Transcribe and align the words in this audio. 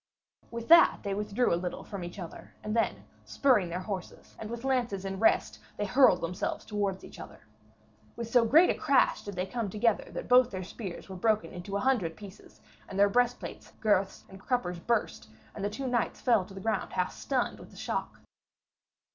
With 0.49 0.67
that 0.69 1.01
they 1.03 1.13
withdrew 1.13 1.53
a 1.53 1.61
little 1.61 1.83
from 1.83 2.03
each 2.03 2.17
other, 2.17 2.55
and 2.63 2.75
then, 2.75 3.03
spurring 3.23 3.69
their 3.69 3.81
horses, 3.81 4.35
and 4.39 4.49
with 4.49 4.63
lances 4.63 5.05
in 5.05 5.19
rest, 5.19 5.59
they 5.77 5.85
hurled 5.85 6.21
themselves 6.21 6.65
towards 6.65 7.03
each 7.03 7.19
other. 7.19 7.41
With 8.15 8.27
so 8.27 8.43
great 8.43 8.71
a 8.71 8.73
crash 8.73 9.21
did 9.23 9.35
they 9.35 9.45
come 9.45 9.69
together 9.69 10.09
that 10.13 10.27
both 10.27 10.49
their 10.49 10.63
spears 10.63 11.07
were 11.07 11.15
broken 11.15 11.51
into 11.53 11.77
a 11.77 11.81
hundred 11.81 12.17
pieces, 12.17 12.61
and 12.89 12.97
their 12.97 13.09
breastplates, 13.09 13.73
girths 13.79 14.25
and 14.27 14.39
cruppers 14.41 14.79
burst, 14.83 15.29
and 15.53 15.63
the 15.63 15.69
two 15.69 15.85
knights 15.85 16.19
fell 16.19 16.45
to 16.45 16.53
the 16.55 16.61
ground 16.61 16.93
half 16.93 17.13
stunned 17.13 17.59
with 17.59 17.69
the 17.69 17.77
shock. 17.77 18.21